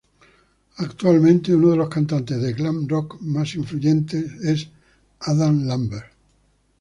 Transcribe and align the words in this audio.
Actualmente, 0.77 1.53
uno 1.55 1.69
de 1.69 1.75
los 1.77 1.87
cantantes 1.87 2.41
de 2.41 2.53
"glam 2.53 2.87
rock" 2.87 3.19
más 3.21 3.53
influyentes 3.53 4.31
es 4.43 4.67
Adam 5.19 5.67
Lambert. 5.67 6.07